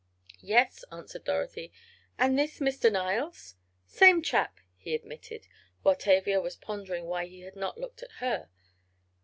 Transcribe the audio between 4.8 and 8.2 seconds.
admitted, while Tavia was wondering why he had not looked at